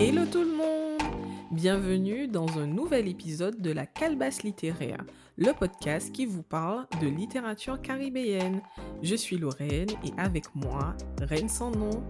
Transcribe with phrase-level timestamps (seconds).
[0.00, 1.02] Hello tout le monde.
[1.50, 5.04] Bienvenue dans un nouvel épisode de la Calebasse littéraire,
[5.36, 8.62] le podcast qui vous parle de littérature caribéenne.
[9.02, 12.02] Je suis Lorraine et avec moi, Reine sans nom.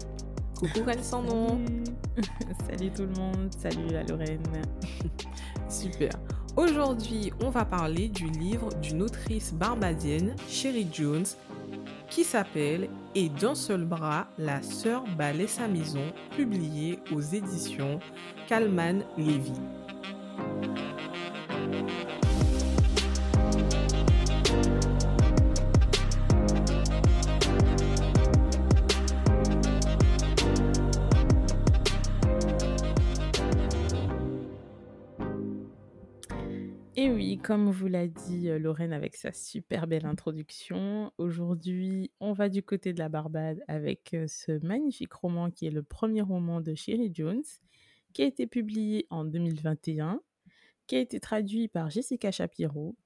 [0.59, 1.61] Coucou Reine sans nom.
[2.71, 2.91] Salut.
[2.97, 4.43] Tout le monde, salut à Lorraine.
[5.69, 6.13] Super.
[6.57, 11.25] Aujourd'hui, on va parler du livre d'une autrice barbadienne, Sherry Jones,
[12.13, 18.01] qui s'appelle Et d'un seul bras, la sœur balait sa maison, publié aux éditions
[18.49, 19.82] Kalman Levy.
[37.43, 42.63] Comme vous l'a dit euh, Lorraine avec sa super belle introduction, aujourd'hui on va du
[42.63, 46.75] côté de la Barbade avec euh, ce magnifique roman qui est le premier roman de
[46.75, 47.43] Sherry Jones,
[48.13, 50.21] qui a été publié en 2021,
[50.87, 52.97] qui a été traduit par Jessica Shapiro.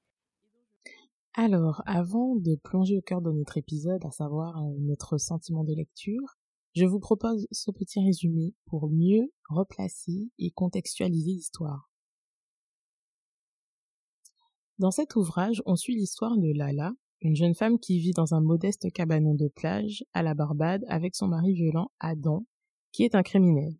[1.33, 5.75] Alors, avant de plonger au cœur de notre épisode, à savoir euh, notre sentiment de
[5.75, 6.37] lecture,
[6.75, 11.89] je vous propose ce petit résumé pour mieux replacer et contextualiser l'histoire.
[14.79, 18.43] Dans cet ouvrage, on suit l'histoire de Lala, une jeune femme qui vit dans un
[18.43, 22.45] modeste cabanon de plage à la Barbade avec son mari violent Adam,
[22.93, 23.75] qui est un criminel.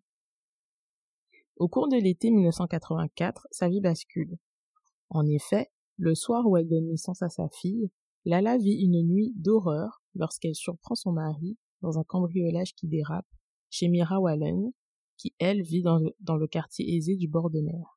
[1.55, 4.39] Au cours de l'été 1984, sa vie bascule.
[5.09, 7.91] En effet, le soir où elle donne naissance à sa fille,
[8.25, 13.27] Lala vit une nuit d'horreur lorsqu'elle surprend son mari dans un cambriolage qui dérape
[13.69, 14.71] chez Mira Wallen,
[15.15, 17.96] qui elle vit dans le, dans le quartier aisé du bord de mer.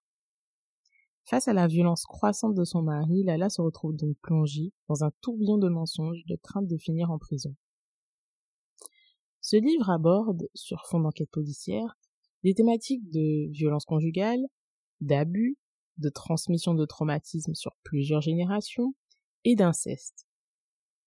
[1.25, 5.11] Face à la violence croissante de son mari, Lala se retrouve donc plongée dans un
[5.21, 7.55] tourbillon de mensonges, de crainte de finir en prison.
[9.41, 11.97] Ce livre aborde, sur fond d'enquête policière,
[12.43, 14.41] des thématiques de violence conjugale,
[15.01, 15.57] d'abus,
[15.99, 18.95] de transmission de traumatismes sur plusieurs générations
[19.45, 20.27] et d'inceste.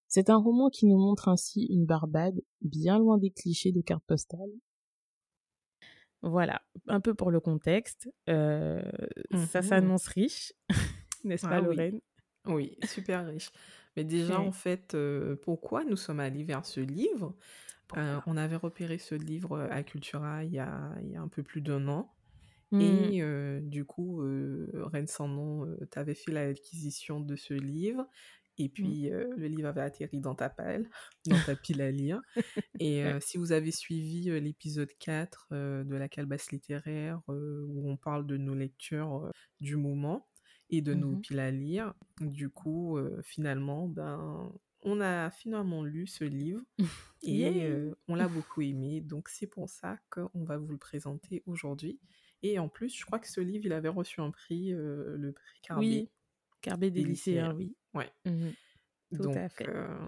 [0.08, 4.06] C'est un roman qui nous montre ainsi une Barbade bien loin des clichés de cartes
[4.06, 4.52] postales
[6.24, 8.10] voilà, un peu pour le contexte.
[8.30, 8.82] Euh,
[9.36, 9.62] Ça Mhm.
[9.62, 10.54] s'annonce riche,
[11.26, 11.86] n'est-ce pas, Ah oui.
[11.86, 12.00] Lorraine?
[12.48, 13.52] Oui, super riche.
[13.98, 14.42] Mais déjà, Ouais.
[14.42, 17.36] en fait, euh, pourquoi nous sommes allés vers ce livre?
[17.98, 21.28] Euh, On avait repéré ce livre à Cultura il y a, il y a un
[21.30, 22.16] peu plus d'un an.
[22.72, 24.20] Hmm, Et euh, du coup,
[24.74, 28.08] Reine sans nom, tu avais fait l'acquisition de ce livre.
[28.58, 30.90] Et puis, euh, le livre avait atterri dans ta pile,
[31.26, 32.22] dans ta pile à lire.
[32.80, 37.90] Et euh, si vous avez suivi euh, l'épisode 4 euh, de la calebasse littéraire, où
[37.90, 40.28] on parle de nos lectures du moment
[40.70, 41.22] et de nos Mhm.
[41.22, 46.62] piles à lire, du coup, finalement, ben, on a finalement lu ce livre
[47.24, 47.70] et
[48.08, 49.02] on l'a beaucoup aimé.
[49.02, 52.00] Donc, c'est pour ça qu'on va vous le présenter aujourd'hui.
[52.44, 55.60] Et en plus, je crois que ce livre, il avait reçu un prix, le prix
[55.62, 55.80] Carbet.
[55.80, 56.10] Oui,
[56.62, 57.52] Carbet des des lycéens.
[57.52, 57.76] lycéens, oui.
[57.94, 58.12] Ouais.
[58.26, 58.56] Mhm.
[59.14, 59.70] Tout Donc, à fait.
[59.70, 60.08] euh,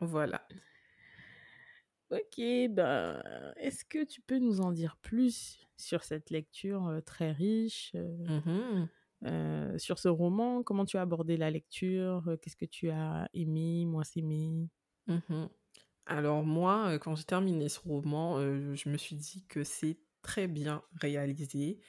[0.00, 0.46] voilà.
[2.10, 3.22] Ok, ben,
[3.56, 8.32] est-ce que tu peux nous en dire plus sur cette lecture euh, très riche, euh,
[9.24, 10.62] euh, sur ce roman?
[10.64, 12.36] Comment tu as abordé la lecture?
[12.42, 14.70] Qu'est-ce que tu as aimé, moins aimé?
[15.06, 15.48] Mhm.
[16.06, 20.82] Alors moi, quand j'ai terminé ce roman, je me suis dit que c'est très bien
[20.94, 21.80] réalisé,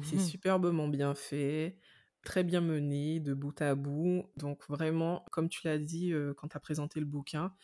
[0.00, 1.78] c'est superbement bien fait,
[2.26, 4.30] très bien mené de bout à bout.
[4.36, 7.54] Donc vraiment, comme tu l'as dit euh, quand tu as présenté le bouquin,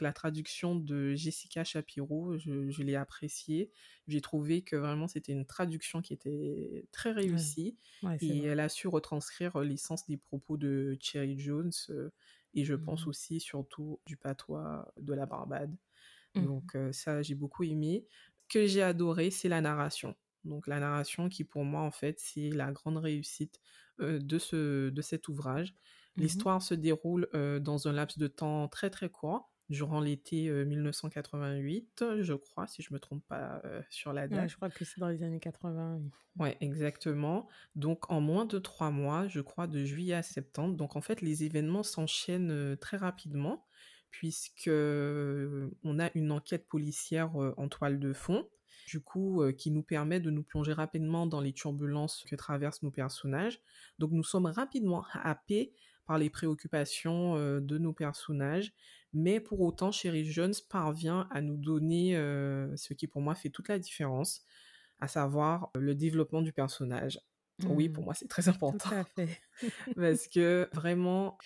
[0.00, 3.72] la traduction de Jessica Shapiro, je, je l'ai appréciée.
[4.08, 8.44] J'ai trouvé que vraiment c'était une traduction qui était très réussie Ouais, et vrai.
[8.44, 12.10] elle a su retranscrire euh, l'essence des propos de Cherry Jones euh,
[12.54, 13.08] et je pense Mhm.
[13.08, 15.76] aussi surtout du patois de la Barbade.
[16.34, 16.52] Mhm.
[16.58, 18.06] Donc euh, ça, j'ai beaucoup aimé.
[18.50, 20.16] Ce que j'ai adoré, c'est la narration.
[20.44, 23.60] Donc la narration qui pour moi en fait c'est la grande réussite
[24.00, 25.74] euh, de, ce, de cet ouvrage.
[26.16, 26.22] Mhm.
[26.24, 30.64] L'histoire se déroule euh, dans un laps de temps très très court, durant l'été euh,
[30.64, 34.50] 1988, je crois, si je me trompe pas sur la Ouais, date.
[34.50, 36.10] je crois que c'est dans les années 80, oui.
[36.38, 37.48] Ouais, exactement.
[37.74, 40.76] Donc en moins de trois mois, je crois, de juillet à septembre.
[40.76, 43.66] Donc en fait, les événements s'enchaînent très rapidement,
[44.10, 48.48] puisque on a une enquête policière en toile de fond,
[48.86, 52.82] du coup, euh, qui nous permet de nous plonger rapidement dans les turbulences que traversent
[52.82, 53.60] nos personnages.
[53.98, 55.72] Donc nous sommes rapidement happés
[56.06, 58.72] par les préoccupations euh, de nos personnages,
[59.12, 63.50] mais pour autant, Sherry Jones parvient à nous donner euh, ce qui pour moi fait
[63.50, 64.42] toute la différence,
[65.00, 67.20] à savoir le développement du personnage.
[67.64, 69.40] Oui, pour moi, c'est très important Tout à fait.
[69.96, 71.38] parce que vraiment,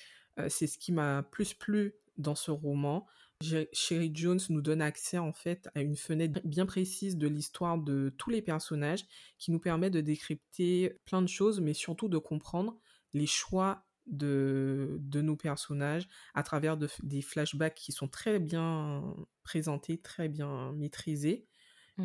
[0.49, 3.07] c'est ce qui m'a plus plu dans ce roman.
[3.43, 8.13] Sherry Jones nous donne accès en fait à une fenêtre bien précise de l'histoire de
[8.17, 9.05] tous les personnages
[9.39, 12.79] qui nous permet de décrypter plein de choses, mais surtout de comprendre
[13.13, 19.03] les choix de, de nos personnages à travers des flashbacks qui sont très bien
[19.43, 21.47] présentés, très bien maîtrisés.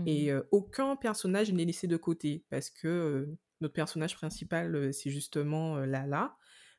[0.05, 3.27] Et mmh aucun personnage n'est laissé de côté parce que
[3.59, 6.37] notre personnage principal, c'est justement Lala.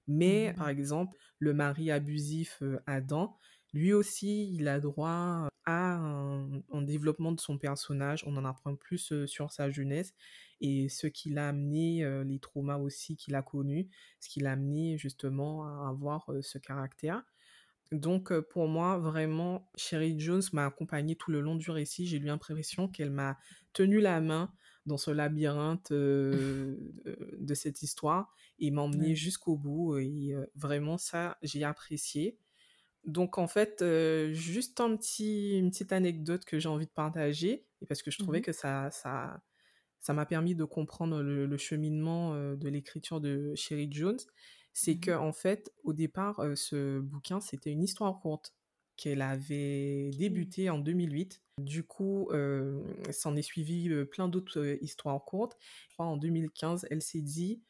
[0.08, 3.38] Mais mmh par exemple, le mari abusif Adam,
[3.72, 8.22] lui aussi, il a droit à un, développement de son personnage.
[8.26, 10.12] On en apprend plus sur sa jeunesse
[10.60, 13.88] et ce qui l'a amené, les traumas aussi qu'il a connus,
[14.20, 17.22] ce qui l'a amené justement à avoir ce caractère.
[17.92, 22.06] Donc pour moi, vraiment, Sherry Jones m'a accompagnée tout le long du récit.
[22.06, 23.38] J'ai eu l'impression qu'elle m'a
[23.72, 24.52] tenu la main
[24.84, 29.96] dans ce labyrinthe de cette histoire et m'a emmenée jusqu'au bout.
[29.98, 32.36] Et vraiment, ça, j'ai apprécié.
[33.04, 33.84] Donc en fait,
[34.32, 38.38] juste un petit, une petite anecdote que j'ai envie de partager, parce que je trouvais
[38.38, 39.42] mmh que ça, ça,
[40.00, 44.20] ça m'a permis de comprendre le, cheminement de l'écriture de Sherry Jones,
[44.72, 48.54] c'est mmh que en fait, au départ, ce bouquin, c'était une histoire courte
[48.96, 51.42] qu'elle avait débuté en 2008.
[51.58, 52.30] Du coup,
[53.10, 55.56] s'en est suivi plein d'autres histoires courtes.
[55.98, 57.62] En 2015, elle s'est dit,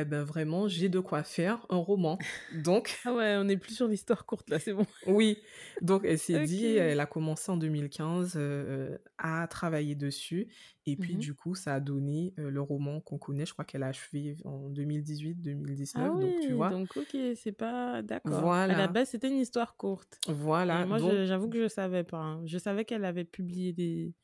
[0.00, 2.18] eh ben vraiment, j'ai de quoi faire un roman.
[2.64, 2.98] Donc.
[3.04, 4.86] ah ouais, on n'est plus sur l'histoire courte là, c'est bon.
[5.06, 5.38] oui.
[5.82, 10.48] Donc elle s'est dit, elle a commencé en 2015 euh, à travailler dessus.
[10.86, 13.46] Et puis mmh du coup, ça a donné euh, le roman qu'on connaît.
[13.46, 15.92] Je crois qu'elle a achevé en 2018-2019.
[15.94, 16.68] Ah oui, donc tu vois.
[16.68, 18.40] Donc ok, c'est pas d'accord.
[18.40, 18.74] Voilà.
[18.74, 20.18] À la base, c'était une histoire courte.
[20.28, 20.84] Voilà.
[20.84, 22.18] moi, j'avoue que je savais pas.
[22.18, 22.42] Hein.
[22.44, 24.14] Je savais qu'elle avait publié des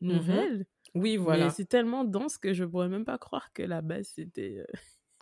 [0.00, 0.66] mmh nouvelles.
[0.94, 1.44] Oui, voilà.
[1.46, 4.64] Mais c'est tellement dense que je pourrais même pas croire que la base c'était.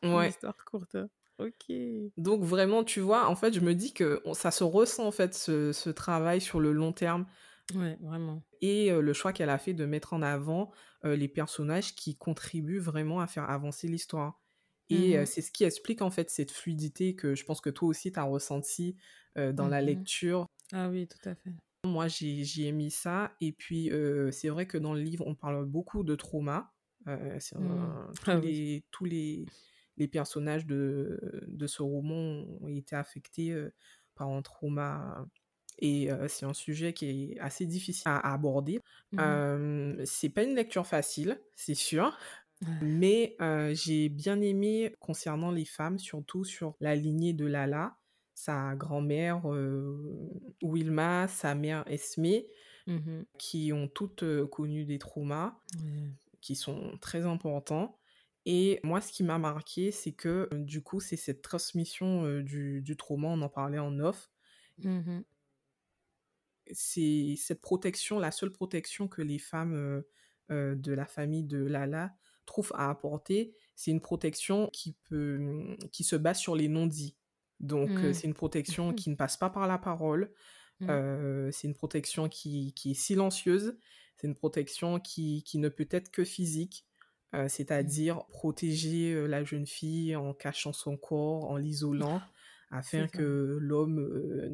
[0.04, 0.28] Euh, Ouais.
[0.28, 0.96] histoire courte.
[1.38, 1.74] Ok.
[2.16, 5.34] Donc vraiment, tu vois, en fait, je me dis que ça se ressent en fait
[5.34, 7.26] ce, ce travail sur le long terme.
[7.74, 8.42] Ouais, vraiment.
[8.60, 10.72] Et le choix qu'elle a fait de mettre en avant
[11.04, 14.40] les personnages qui contribuent vraiment à faire avancer l'histoire.
[14.90, 17.88] Et mmh c'est ce qui explique en fait cette fluidité que je pense que toi
[17.88, 18.96] aussi tu as ressenti
[19.36, 20.46] dans la mmh lecture.
[20.72, 21.52] Ah oui, tout à fait.
[21.84, 23.36] Moi, j'ai aimé ça.
[23.40, 23.92] Et puis,
[24.32, 26.72] c'est vrai que dans le livre, on parle beaucoup de trauma.
[27.06, 28.12] Euh, mmh.
[28.26, 29.46] ah les, tous les,
[29.98, 33.54] les personnages de, de ce roman ont été affectés
[34.14, 35.26] par un trauma
[35.78, 38.80] et c'est un sujet qui est assez difficile à, aborder.
[39.12, 42.16] Mmh c'est pas une lecture facile, c'est sûr.
[42.82, 43.36] Mais
[43.72, 47.96] j'ai bien aimé concernant les femmes, surtout sur la lignée de Lala,
[48.34, 49.42] sa grand-mère
[50.62, 52.42] Wilma, sa mère Esme,
[52.86, 55.60] mmh qui ont toutes connu des traumas
[56.40, 57.97] qui sont très importants.
[58.50, 62.96] Et moi, ce qui m'a marqué, c'est que du coup, c'est cette transmission du, du,
[62.96, 64.30] trauma, on en parlait en off.
[64.78, 65.20] Mmh
[66.70, 70.02] c'est cette protection, la seule protection que les femmes
[70.50, 72.14] de la famille de Lala
[72.44, 77.16] trouvent à apporter, c'est une protection qui, peut, mmh, qui se base sur les non-dits.
[77.60, 78.12] Donc, mmh.
[78.12, 80.30] c'est une protection qui ne passe pas par la parole.
[80.80, 83.78] c'est une protection qui, qui est silencieuse.
[84.16, 86.87] C'est une protection qui, qui ne peut être que physique.
[87.34, 92.22] Euh, c'est-à-dire protéger euh, la jeune fille en cachant son corps, en l'isolant,
[92.70, 94.48] afin que l'homme euh,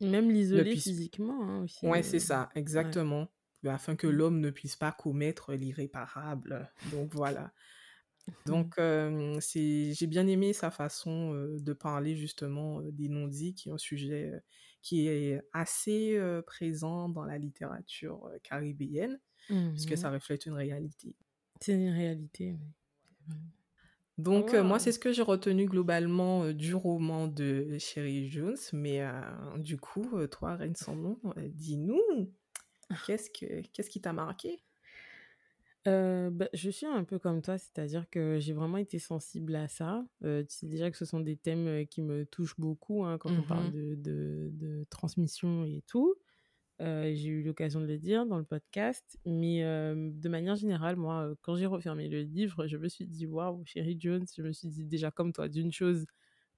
[0.00, 0.06] ne...
[0.06, 1.86] Même l'isoler physiquement hein, aussi.
[1.86, 3.28] Ouais, c'est ça, exactement.
[3.66, 4.10] Afin que mmh.
[4.10, 6.70] l'homme ne puisse pas commettre l'irréparable.
[6.92, 7.52] Donc voilà.
[8.46, 8.76] Donc
[9.40, 14.32] c'est j'ai bien aimé sa façon de parler justement des non-dits, qui est un sujet
[14.82, 19.18] qui est assez présent dans la littérature caribéenne,
[19.48, 21.16] puisque mmh ça reflète une réalité.
[21.60, 22.56] C'est une réalité,
[24.16, 28.56] Donc, moi, c'est ce que j'ai retenu globalement du roman de Sherry Jones.
[28.72, 29.02] Mais
[29.58, 32.00] du coup, toi, Reine sans nom, dis-nous,
[33.06, 34.62] qu'est-ce, que, qu'est-ce qui t'a marqué?
[35.84, 40.04] Bah, je suis un peu comme toi, c'est-à-dire que j'ai vraiment été sensible à ça.
[40.22, 43.42] tu sais déjà que ce sont des thèmes qui me touchent beaucoup hein, quand on
[43.42, 46.16] parle mmh de, de, de, transmission et tout.
[46.80, 50.96] Euh, j'ai eu l'occasion de le dire dans le podcast, mais euh, de manière générale,
[50.96, 54.52] moi, quand j'ai refermé le livre, je me suis dit, waouh, Sherry Jones, je me
[54.52, 56.06] suis dit déjà comme toi, d'une chose,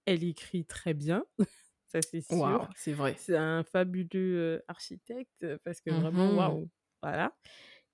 [0.07, 1.25] elle écrit très bien,
[1.89, 2.69] ça c'est sûr.
[2.77, 3.17] c'est vrai.
[3.19, 6.71] C'est un fabuleux architecte, parce que vraiment, mmh waouh,
[7.03, 7.37] voilà.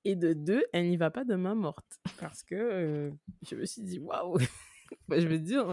[0.04, 3.10] Et de deux, elle n'y va pas de main morte, parce que
[3.48, 4.36] je me suis dit, waouh,
[5.08, 5.66] bah, je veux dire,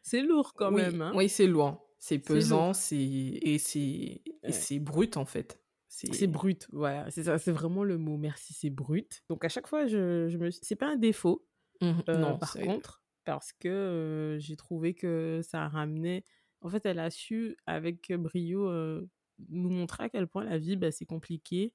[0.00, 1.02] c'est lourd quand même.
[1.02, 1.12] Hein.
[1.14, 1.84] Oui, c'est lourd.
[1.98, 5.60] C'est pesant, c'est et c'est brut en fait.
[5.88, 8.16] C'est brut, voilà, c'est ça, c'est vraiment le mot.
[8.16, 9.22] Merci, c'est brut.
[9.28, 11.46] Donc à chaque fois, je, je me, c'est pas un défaut.
[11.80, 16.24] Mmh euh, non, par contre, parce que euh, j'ai trouvé que ça ramenait.
[16.60, 19.08] En fait, elle a su avec brio euh,
[19.48, 21.72] nous montrer à quel point la vie, bah, c'est compliqué.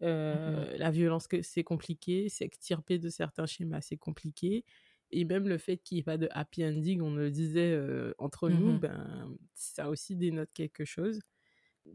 [0.00, 2.28] Mmh La violence, c'est compliqué.
[2.28, 4.64] S'extirper de certains schémas, c'est compliqué.
[5.10, 7.76] Et même le fait qu'il n'y ait pas de happy ending, on le disait
[8.18, 11.20] entre nous, mmh ben, ça aussi dénote quelque chose.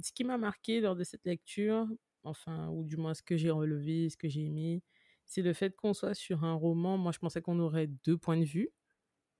[0.01, 1.87] Ce qui m'a marqué lors de cette lecture,
[2.23, 4.83] enfin, ou du moins ce que j'ai relevé, ce que j'ai aimé,
[5.25, 6.97] c'est le fait qu'on soit sur un roman.
[6.97, 8.69] Moi, je pensais qu'on aurait deux points de vue.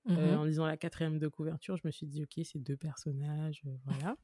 [0.06, 3.62] Mmh en lisant la quatrième de couverture, je me suis dit, ok, c'est deux personnages,
[3.86, 4.16] voilà.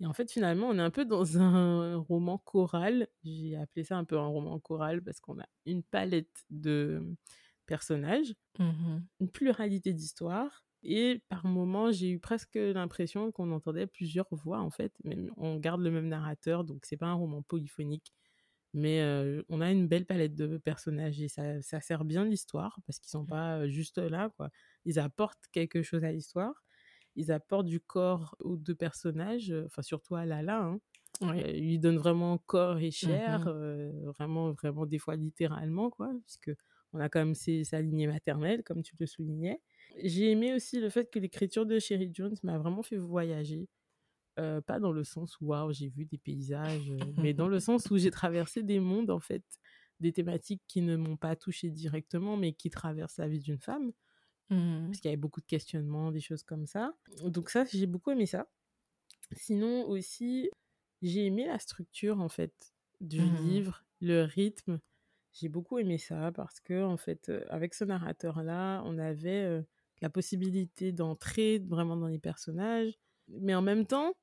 [0.00, 3.08] Et en fait, finalement, on est un peu dans un roman choral.
[3.24, 7.16] J'ai appelé ça un peu un roman choral parce qu'on a une palette de
[7.66, 10.64] personnages, mmh une pluralité d'histoires.
[10.84, 14.94] Et par moments, j'ai eu presque l'impression qu'on entendait plusieurs voix, en fait.
[15.04, 18.12] Même, on garde le même narrateur, donc c'est pas un roman polyphonique.
[18.74, 19.02] Mais
[19.48, 23.10] on a une belle palette de personnages et ça, ça sert bien l'histoire parce qu'ils
[23.10, 23.26] sont Mmh.
[23.26, 24.50] pas juste là, quoi.
[24.84, 26.64] Ils apportent quelque chose à l'histoire.
[27.16, 30.62] Ils apportent du corps aux deux personnages, enfin surtout à Lala.
[30.64, 30.80] Hein.
[31.22, 36.12] Euh, ils donnent vraiment corps et chair, Mmh euh, vraiment, vraiment des fois littéralement, quoi,
[36.26, 36.50] puisque
[36.92, 39.60] on a quand même ses- sa lignée maternelle, comme tu le soulignais.
[40.02, 43.68] J'ai aimé aussi le fait que l'écriture de Sherry Jones m'a vraiment fait voyager.
[44.40, 47.88] Euh, pas dans le sens où waouh, j'ai vu des paysages, mais dans le sens
[47.90, 49.44] où j'ai traversé des mondes, en fait,
[50.00, 53.92] des thématiques qui ne m'ont pas touché directement, mais qui traversent la vie d'une femme,
[54.50, 56.94] Mmh parce qu'il y avait beaucoup de questionnements, des choses comme ça.
[57.22, 58.46] Donc ça, j'ai beaucoup aimé ça.
[59.32, 60.50] Sinon aussi,
[61.02, 64.80] j'ai aimé la structure, en fait, du Mmh livre, le rythme.
[65.32, 69.62] J'ai beaucoup aimé ça parce que, en fait, avec ce narrateur-là, on avait euh,
[70.02, 72.94] la possibilité d'entrer vraiment dans les personnages,
[73.28, 74.14] mais en même temps,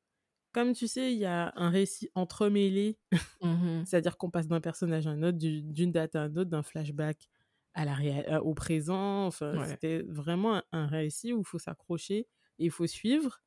[0.54, 3.00] comme tu sais, il y a un récit entremêlé,
[3.42, 6.50] Mmh c'est-à-dire qu'on passe d'un personnage à un autre, du- d'une date à un autre,
[6.52, 7.28] d'un flashback
[7.74, 9.26] à la euh, au présent.
[9.28, 9.64] Enfin, Ouais.
[9.64, 12.20] c'était vraiment un, un récit où il faut s'accrocher
[12.60, 13.42] et il faut suivre.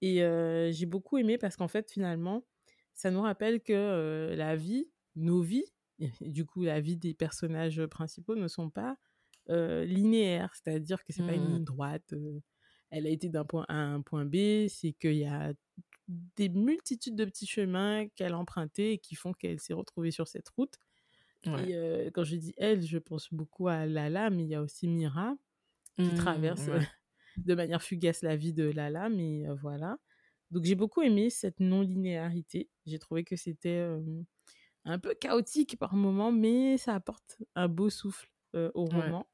[0.00, 2.46] Et euh, j'ai beaucoup aimé parce qu'en fait, finalement,
[2.94, 5.66] ça nous rappelle que euh, la vie, nos vies,
[6.00, 8.96] et du coup, la vie des personnages principaux ne sont pas
[9.50, 10.54] euh, linéaires.
[10.54, 11.48] C'est-à-dire que c'est pas une Mmh.
[11.48, 12.12] ligne droite.
[12.12, 12.40] euh,
[12.90, 14.68] elle a été d'un point A à un point B.
[14.68, 15.52] C'est qu'il y a
[16.08, 20.28] des multitudes de petits chemins qu'elle a empruntés et qui font qu'elle s'est retrouvée sur
[20.28, 20.74] cette route.
[21.46, 21.68] Ouais.
[21.68, 24.62] Et euh, quand je dis elle, je pense beaucoup à Lala, mais il y a
[24.62, 25.36] aussi Mira
[26.02, 26.86] qui Mmh, traverse ouais.
[27.36, 29.98] de manière fugace la vie de Lala, mais voilà.
[30.50, 32.70] Donc j'ai beaucoup aimé cette non-linéarité.
[32.86, 33.86] J'ai trouvé que c'était
[34.84, 39.28] un peu chaotique par moments, mais ça apporte un beau souffle euh, au roman.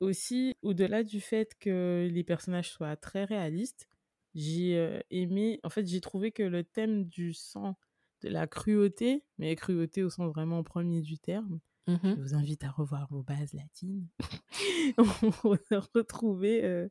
[0.00, 3.88] Aussi, au-delà du fait que les personnages soient très réalistes,
[4.34, 7.76] j'ai euh, aimé, en fait, j'ai trouvé que le thème du sang,
[8.22, 12.64] de la cruauté, mais cruauté au sens vraiment premier du terme, Mmh je vous invite
[12.64, 14.08] à revoir vos bases latines.
[15.44, 16.88] on a retrouvé euh,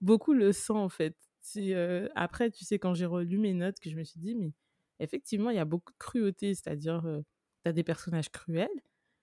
[0.00, 1.16] beaucoup le sang, en fait.
[1.56, 4.52] Euh, après, tu sais, quand j'ai relu mes notes, que je me suis dit, mais
[5.00, 7.20] effectivement, il y a beaucoup de cruauté, c'est-à-dire, euh,
[7.64, 8.68] tu as des personnages cruels,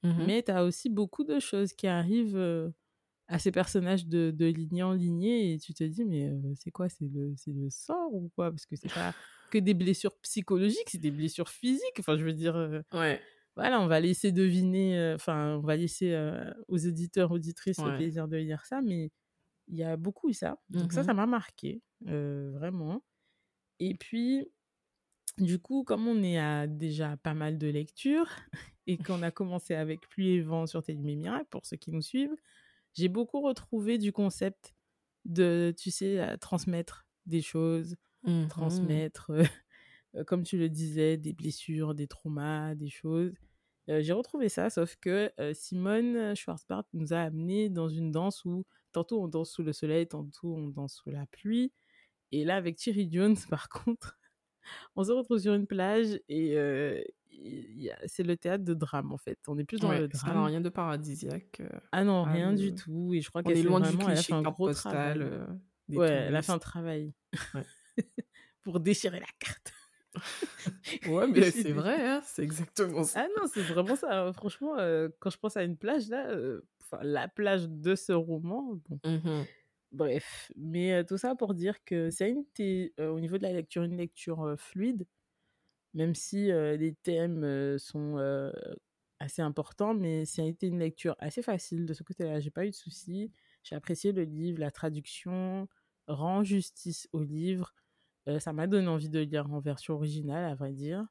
[0.04, 2.74] Mmh mais tu as aussi beaucoup de choses qui arrivent
[3.28, 6.72] à ces personnages de, de lignée en lignée, et tu te dis, mais euh, c'est
[6.72, 6.90] quoi?
[6.90, 8.52] C'est le, c'est le sort ou quoi?
[8.52, 9.14] Parce que c'est pas
[9.52, 12.00] que des blessures psychologiques, c'est des blessures physiques.
[12.00, 13.22] Enfin, je veux dire, euh, Ouais.
[13.56, 16.16] voilà, on va laisser deviner, euh, enfin, on va laisser
[16.68, 19.12] aux éditeurs, auditrices le plaisir de lire ça, mais
[19.70, 20.60] il y a beaucoup ça.
[20.70, 23.04] Donc ça, Mmh ça m'a marqué, vraiment.
[23.80, 24.48] Et puis,
[25.38, 28.30] du coup, comme on est à déjà pas mal de lectures
[28.88, 31.18] et qu'on a commencé avec Pluie et Vent sur Télémé
[31.50, 32.36] pour ceux qui nous suivent,
[32.96, 34.74] j'ai beaucoup retrouvé du concept
[35.26, 39.44] de, tu sais, transmettre des choses, Mmh transmettre, euh,
[40.16, 43.34] euh, comme tu le disais, des blessures, des traumas, des choses.
[43.90, 48.44] Euh, j'ai retrouvé ça, sauf que euh, Simone Schwarzbart nous a amené dans une danse
[48.46, 51.72] où tantôt on danse sous le soleil, tantôt on danse sous la pluie.
[52.32, 54.18] Et là, avec Thierry Jones, par contre,
[54.96, 57.02] on se retrouve sur une plage et euh,
[58.08, 59.40] c'est le théâtre de drame, en fait.
[59.48, 60.44] On est plus dans Ouais, le drame.
[60.46, 61.60] rien de paradisiaque.
[61.62, 61.70] euh.
[61.92, 63.14] Ah non, rien du tout.
[63.14, 65.20] Et je crois qu'elle est loin du vraiment, elle a fait cliché un gros postale
[65.20, 65.98] travail.
[65.98, 67.14] Ouais, elle a fait un travail
[67.54, 67.64] Ouais.
[68.64, 69.74] pour déchirer la carte.
[71.08, 73.24] Ouais, mais c'est vrai, hein, c'est exactement ça.
[73.26, 74.28] Ah non, c'est vraiment ça.
[74.28, 74.34] hein.
[74.34, 74.76] Franchement,
[75.20, 76.28] quand je pense à une plage, là,
[76.82, 79.44] enfin, la plage de ce roman, bon, Mmh
[79.96, 80.52] bref.
[80.56, 82.46] Mais euh, tout ça pour dire que c'est une
[83.00, 85.08] euh, au niveau de la lecture, une lecture euh, fluide,
[85.94, 88.18] même si les thèmes sont
[89.20, 92.40] assez importants, mais ça a été une lecture assez facile de ce côté-là.
[92.42, 93.32] J'ai pas eu de soucis.
[93.64, 95.68] J'ai apprécié le livre, la traduction
[96.08, 97.74] rend justice au livre.
[98.40, 101.06] Ça m'a donné envie de lire en version originale, à vrai dire.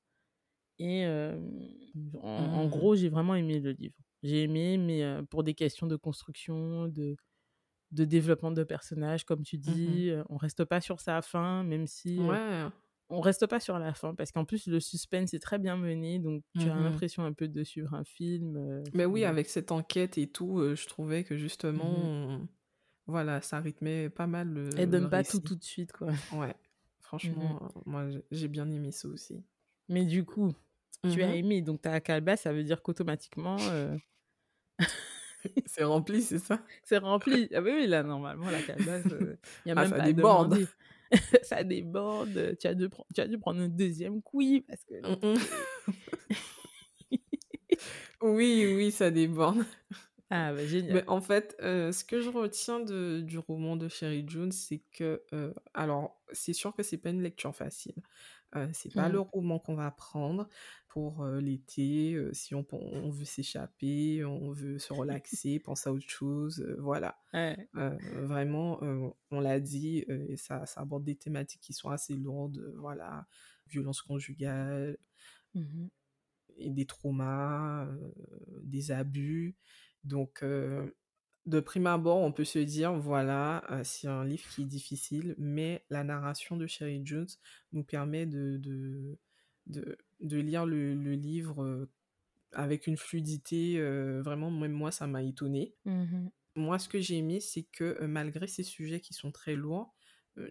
[0.79, 2.69] Et en, en Mmh.
[2.69, 3.95] gros, j'ai vraiment aimé le livre.
[4.23, 7.17] J'ai aimé, mais pour des questions de construction, de,
[7.95, 11.63] de développement de personnages, comme tu Mmh dis, euh, on reste pas sur sa fin,
[11.65, 12.71] même si euh, Ouais.
[13.11, 16.19] on reste pas sur la fin parce qu'en plus le suspense est très bien mené
[16.19, 18.57] donc tu as Mmh l'impression un peu de suivre un film.
[18.57, 22.41] euh, Mais oui, avec cette enquête et tout, euh, je trouvais que justement, Mhm.
[22.43, 22.49] on-
[23.07, 25.43] voilà, ça rythmait pas mal le, Elle le donne pas tout récit.
[25.43, 26.13] tout de suite quoi.
[26.33, 26.55] Ouais,
[27.01, 29.45] franchement, moi j'ai bien aimé ça aussi.
[29.89, 30.53] Mais du coup,
[31.13, 33.95] tu as aimé donc tu as Calba, ça veut dire qu'automatiquement euh,
[35.67, 36.61] C'est rempli, c'est ça?
[36.85, 37.49] c'est rempli.
[37.55, 39.37] Ah oui, oui, là normalement la calebasse, il
[39.69, 40.59] y a Ah, même ça pas déborde.
[41.43, 42.57] ça déborde.
[42.59, 45.37] Tu as, dû pre- tu as dû prendre un deuxième couille parce que Mhm.
[48.23, 49.65] Oui, oui, ça déborde.
[50.31, 50.95] ah bah génial.
[50.95, 54.83] Mais en fait, euh, ce que je retiens de, du roman de Sherry Jones, c'est
[54.93, 57.95] que, euh, alors, c'est sûr que c'est pas une lecture facile.
[58.57, 59.23] Euh, c'est pas le Mm.
[59.23, 60.49] roman qu'on va prendre
[60.89, 65.93] pour euh, l'été, euh, si on, on veut s'échapper, on veut se relaxer, penser à
[65.93, 67.19] autre chose, voilà.
[67.33, 67.57] Ouais.
[67.77, 68.79] Euh, vraiment,
[69.31, 73.27] on l'a dit, et ça, ça aborde des thématiques qui sont assez lourdes, voilà,
[73.67, 74.97] violence conjugale,
[76.57, 77.89] et des traumas,
[78.63, 79.57] des abus.
[80.05, 80.45] Donc,
[81.47, 85.35] de prime abord, on peut se dire, voilà, euh, c'est un livre qui est difficile,
[85.39, 87.29] mais la narration de Sherry Jones
[87.73, 89.19] nous permet de, de,
[89.67, 91.91] de, de lire le, le livre euh,
[92.53, 95.75] avec une fluidité, euh, vraiment, même moi, ça m'a étonné.
[95.85, 96.31] Mhm.
[96.57, 99.95] Moi, ce que j'ai aimé, c'est que malgré ces sujets qui sont très lourds,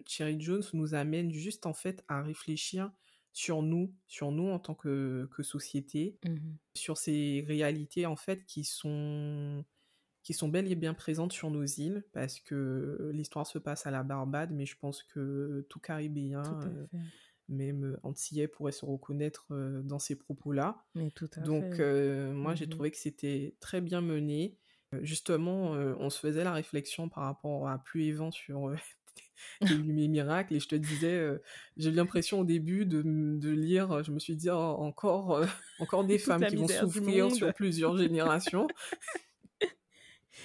[0.06, 2.90] Cherry Jones nous amène juste en fait à réfléchir
[3.32, 6.58] sur nous, sur nous en tant que, que société, Mhm.
[6.74, 9.64] sur ces réalités en fait qui sont
[10.24, 13.92] qui sont bel et bien présentes sur nos îles, parce que l'histoire se passe à
[13.92, 16.86] la Barbade, mais je pense que tout Caribéen, Tout à euh,
[17.48, 20.84] même euh, Antillais, pourrait se reconnaître euh, dans ces propos-là.
[21.36, 22.70] Donc, euh, moi, j'ai Mhm.
[22.70, 24.58] trouvé que c'était très bien mené.
[24.94, 28.68] Euh, justement, euh, on se faisait la réflexion par rapport à Pluie et Vent sur
[28.70, 28.76] euh,
[29.62, 31.42] les Lumières Miracles, et je te disais, euh,
[31.76, 35.46] j'ai eu l'impression au début de, de lire, je me suis dit, Oh, encore, euh,
[35.78, 38.72] encore des femmes qui vont souffrir sur plusieurs générations.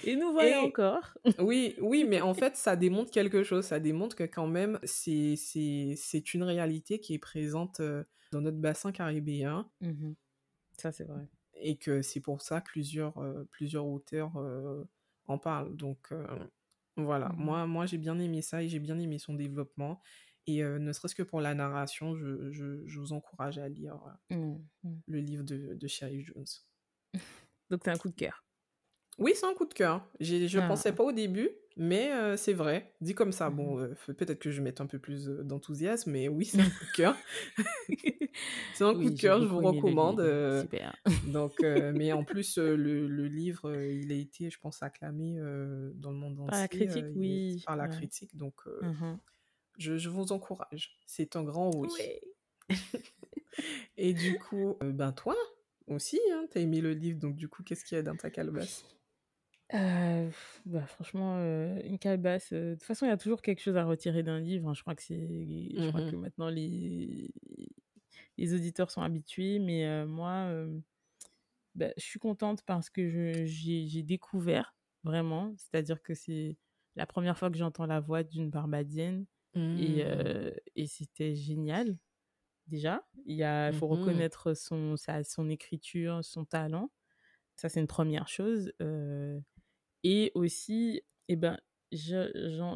[0.04, 1.16] Et nous voilà Et- encore.
[1.40, 3.64] Oui, oui, mais en fait, ça démontre quelque chose.
[3.64, 8.40] Ça démontre que quand même, c'est c'est- c'est une réalité qui est présente euh, dans
[8.40, 9.70] notre bassin caribéen.
[9.80, 10.14] Mhm.
[10.78, 11.28] Ça, c'est vrai.
[11.62, 14.82] et que c'est pour ça que plusieurs, euh, plusieurs auteurs euh,
[15.26, 15.76] en parlent.
[15.76, 16.26] Donc euh,
[16.96, 17.44] voilà, Mhm.
[17.44, 20.00] moi, moi j'ai bien aimé ça et j'ai bien aimé son développement.
[20.46, 23.98] Et ne serait-ce que pour la narration, je, je- je vous encourage à lire.
[24.30, 24.58] Mhm.
[25.06, 26.46] le livre de, de Sherry Jones.
[27.70, 28.42] Donc, c'est un coup de cœur.
[29.20, 30.06] Oui, c'est un coup de cœur.
[30.18, 30.68] Je Ah.
[30.68, 32.94] pensais pas au début, mais euh, c'est vrai.
[33.00, 35.42] Dit comme ça, bon, euh, f- peut-être que je vais mettre un peu plus euh,
[35.44, 37.16] d'enthousiasme, mais oui, c'est un coup de cœur.
[38.72, 40.20] c'est un coup de cœur, je vous recommande.
[40.20, 40.96] euh, Super.
[41.32, 44.82] Donc, euh, mais en plus, euh, le, le livre, euh, il a été, je pense,
[44.82, 46.50] acclamé euh, dans le monde entier.
[46.50, 47.62] Par la critique, euh, oui.
[47.66, 47.90] Par la ouais.
[47.94, 49.18] critique, donc euh, Mhm.
[49.78, 50.98] je, je vous encourage.
[51.06, 51.88] C'est un grand oui.
[52.70, 52.76] Oui.
[53.96, 55.36] Et du coup, euh, ben toi
[55.86, 58.30] aussi, hein, t'as aimé le livre, donc du coup, qu'est-ce qu'il y a dans ta
[58.30, 58.84] calebasse?
[59.72, 62.52] Euh, pff, bah, franchement, euh, une calebasse.
[62.52, 64.68] euh, de toute façon, il y a toujours quelque chose à retirer d'un livre.
[64.68, 64.74] hein.
[64.74, 66.02] Je crois que c'est, je crois Mhm.
[66.02, 67.30] que maintenant les
[68.38, 70.80] les auditeurs sont habitués, mais euh, moi, euh,
[71.74, 75.54] bah, je suis contente parce que je- j'ai j'ai découvert vraiment.
[75.58, 76.58] C'est-à-dire que c'est
[76.96, 79.26] la première fois que j'entends la voix d'une Barbadienne
[79.74, 81.98] et, euh, et c'était génial.
[82.68, 83.88] Déjà, il y a, faut Mhm.
[83.88, 86.92] reconnaître son, sa, son écriture, son talent.
[87.56, 88.72] Ça, c'est une première chose.
[88.82, 89.40] euh,
[90.04, 91.58] et aussi, eh ben,
[91.92, 92.30] je,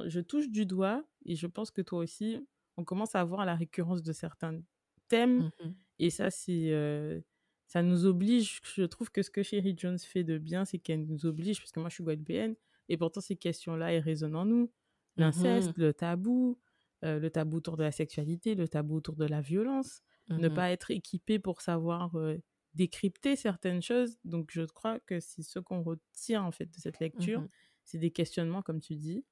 [0.09, 2.39] je touche du doigt, et je pense que toi aussi,
[2.77, 4.61] on commence à voir la récurrence de certains
[5.09, 5.45] thèmes.
[5.61, 5.75] Mhm.
[5.99, 7.21] Et ça, c'est, euh,
[7.67, 8.61] ça nous oblige.
[8.77, 11.73] Je trouve que ce que Sherry Jones fait de bien, c'est qu'elle nous oblige, parce
[11.73, 12.57] que moi, je suis guadeloupéenne,
[12.89, 14.73] et pourtant, ces questions-là, elles résonnent en nous.
[15.17, 16.59] L'inceste, le tabou,
[17.05, 20.03] euh, le tabou autour de la sexualité, le tabou autour de la violence
[20.39, 20.55] ne Mhm.
[20.55, 22.39] pas être équipé pour savoir euh,
[22.75, 24.19] décrypter certaines choses.
[24.25, 27.41] Donc, je crois que c'est ce qu'on retient en fait de cette lecture.
[27.43, 27.49] Mhm.
[27.85, 29.25] C'est des questionnements, comme tu dis.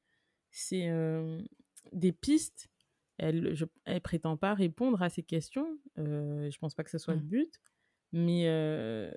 [0.51, 1.41] C'est euh,
[1.93, 2.69] des pistes.
[3.19, 5.79] Elle, je, elle prétend pas répondre à ces questions.
[5.99, 7.29] Euh, je pense pas que ce soit le Mhm.
[7.29, 7.61] but.
[8.13, 9.11] Mais euh,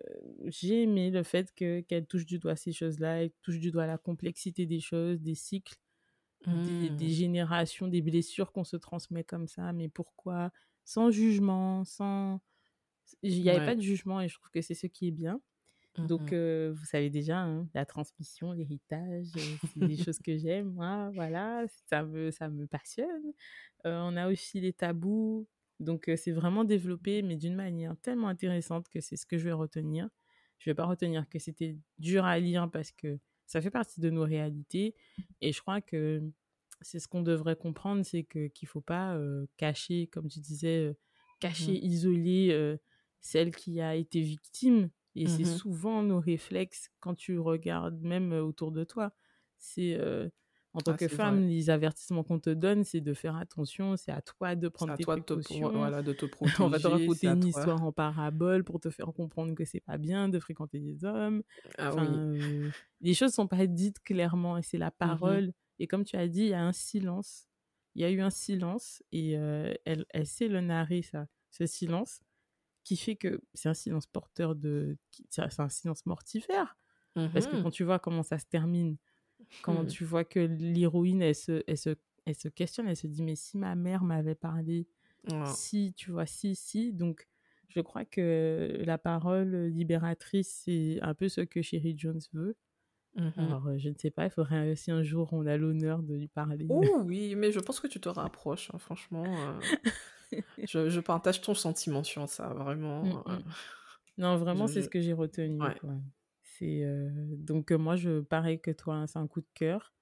[0.46, 3.24] j'ai aimé le fait que qu'elle touche du doigt ces choses-là.
[3.24, 5.76] Elle touche du doigt la complexité des choses, des cycles,
[6.48, 7.12] des, des Mhm.
[7.12, 9.74] générations, des blessures qu'on se transmet comme ça.
[9.74, 10.52] Mais pourquoi?
[10.86, 12.42] Sans jugement, sans
[13.24, 13.62] il n'y avait Ouais.
[13.62, 15.42] pas de jugement et je trouve que c'est ce qui est bien.
[16.04, 16.34] Donc, Mhm.
[16.34, 21.12] euh, vous savez déjà, hein, la transmission, l'héritage, euh, c'est des choses que j'aime, moi,
[21.16, 23.34] voilà, ça me, ça me passionne.
[23.86, 25.48] Euh, on a aussi les tabous,
[25.80, 29.46] donc euh, c'est vraiment développé, mais d'une manière tellement intéressante que c'est ce que je
[29.46, 30.10] vais retenir.
[30.60, 34.10] Je vais pas retenir que c'était dur à lire parce que ça fait partie de
[34.10, 34.96] nos réalités
[35.42, 36.24] et je crois que
[36.82, 39.18] c'est ce qu'on devrait comprendre, c'est que qu'il faut pas
[39.58, 40.96] cacher, comme tu disais,
[41.40, 41.80] cacher, Mmh.
[41.86, 42.76] isoler
[43.22, 44.90] celle qui a été victime.
[45.16, 49.14] Et c'est Mmh souvent nos réflexes quand tu regardes même autour de toi.
[49.58, 49.98] C'est
[50.74, 51.46] en tant Ah, que c'est femme, vrai.
[51.48, 54.94] les avertissements qu'on te donne, c'est de faire attention, c'est à toi de C'est prendre
[54.94, 55.72] à tes toi de te précautions.
[55.74, 56.26] voilà, de te
[56.62, 57.72] On va te protéger, raconter c'est une toi.
[57.84, 61.44] histoire en parabole pour te faire comprendre que c'est pas bien de fréquenter des hommes.
[61.78, 62.22] Ah Enfin, oui.
[62.34, 65.54] heu, les choses sont pas dites clairement et c'est la Mmh parole.
[65.80, 67.48] Et comme tu as dit, il y a un silence.
[67.96, 72.20] Il y a eu un silence et elle elle sait le narrer ça, ce silence,
[72.86, 74.98] qui fait que c'est un silence porteur de
[75.32, 76.78] c'est un silence mortifère.
[77.34, 78.98] Parce que Mmh quand tu vois comment ça se termine,
[79.62, 79.88] quand Mmh.
[79.88, 81.96] tu vois que l'héroïne, elle se elle se
[82.26, 84.88] elle se questionne, elle se dit: «Mais si ma mère m'avait parlé,
[85.44, 86.26] si», tu vois?
[86.28, 87.28] Si, si, donc
[87.70, 92.58] je crois que la parole libératrice, c'est un peu ce que Sherry Jones veut.
[93.16, 95.58] Mmh Alors, heu, je ne sais pas, il faudrait, heu, si un jour on a
[95.58, 96.70] l'honneur de lui parler.
[96.70, 99.72] Oh oui, mais je pense que tu te rapproches, hein, franchement, heu,
[100.64, 103.54] je je partage ton sentiment sur ça, vraiment, heu, mh.
[104.18, 106.00] Non, vraiment, je c'est ce que j'ai retenu, ouais.
[106.44, 109.94] C'est, heu, donc heu, moi, je pareil que toi, hein, c'est un coup de cœur.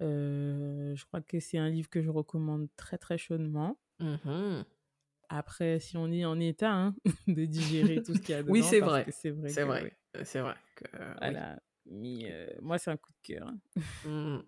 [0.00, 3.80] Je crois que c'est un livre que je recommande très, très chaudement.
[4.00, 4.64] Mmh
[5.30, 6.94] Après, si on est en état, hein,
[7.28, 9.64] de digérer tout ce qu'il y a Oui, dedans, c'est vrai, que c'est vrai c'est
[9.64, 9.90] vrai, oui.
[10.24, 10.86] c'est vrai que
[11.22, 11.34] oui.
[11.34, 13.60] Voilà, mais moi, c'est un coup de cœur, hein.
[14.04, 14.42] Mmh.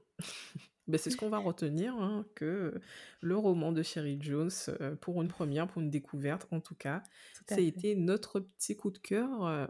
[0.90, 2.80] Beh, c'est ce qu'on va retenir, hein, que
[3.20, 4.50] le roman de Sherry Jones,
[4.80, 7.02] heu, pour une première, pour une découverte en tout cas,
[7.34, 9.66] Tout ça a été notre petit coup de cœur, heu,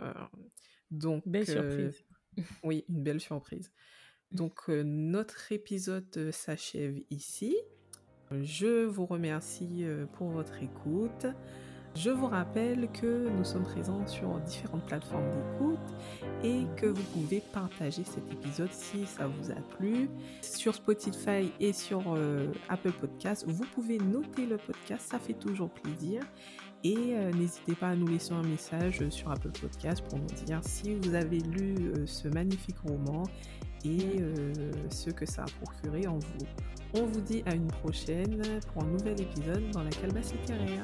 [0.90, 2.04] donc Belle heu, surprise.
[2.64, 3.70] oui, une belle surprise.
[4.32, 7.56] Donc notre épisode, s'achève ici.
[8.30, 11.26] Je vous remercie, pour votre écoute.
[11.96, 15.78] Je vous rappelle que nous sommes présents sur différentes plateformes d'écoute
[16.42, 20.08] et que vous pouvez partager cet épisode si ça vous a plu.
[20.40, 25.68] Sur Spotify et sur, heu, Apple Podcasts, vous pouvez noter le podcast, ça fait toujours
[25.68, 26.22] plaisir
[26.84, 30.60] et heu, n'hésitez pas à nous laisser un message, sur Apple Podcasts pour nous dire
[30.62, 33.24] si vous avez lu, heu, ce magnifique roman
[33.84, 34.20] et
[34.90, 36.46] ce que ça a procuré en vous.
[36.94, 40.82] On vous dit à une prochaine pour un nouvel épisode dans la Calbasseteria.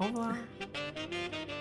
[0.00, 1.59] 好发、啊。